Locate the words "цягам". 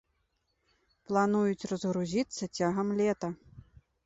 2.57-2.87